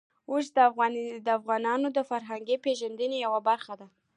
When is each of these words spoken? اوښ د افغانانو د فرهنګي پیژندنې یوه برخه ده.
اوښ 0.29 0.45
د 1.25 1.27
افغانانو 1.39 1.87
د 1.93 1.99
فرهنګي 2.09 2.57
پیژندنې 2.65 3.17
یوه 3.25 3.39
برخه 3.49 3.73
ده. 3.79 3.87